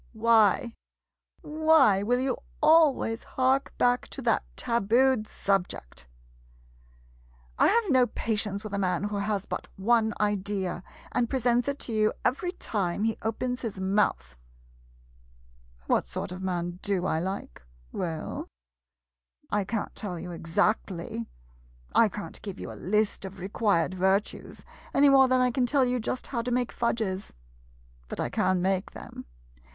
[0.13, 0.73] Why—
[1.43, 6.07] why will you always hark back to that tabooed subject?
[7.55, 11.37] [Crossly.] I have no patience with a man who has but one idea, and pre
[11.37, 14.35] sents it to you every time he opens his mouth!
[15.85, 17.61] What sort of man do I like?
[17.93, 18.45] W e 1 1,
[19.51, 21.27] I can't tell you exactly—
[21.93, 24.65] I can't give you a list of required virtues,
[24.95, 27.33] any more than I can tell you just how to make fudges—
[28.09, 29.25] but I can make them.